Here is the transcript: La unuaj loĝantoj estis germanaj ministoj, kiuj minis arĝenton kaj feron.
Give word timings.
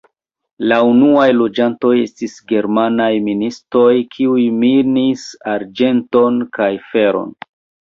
La 0.69 0.77
unuaj 0.91 1.25
loĝantoj 1.41 1.91
estis 2.05 2.33
germanaj 2.53 3.11
ministoj, 3.29 3.93
kiuj 4.17 4.49
minis 4.67 5.31
arĝenton 5.57 6.45
kaj 6.61 6.75
feron. 6.93 7.35